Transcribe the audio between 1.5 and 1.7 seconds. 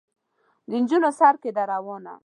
ده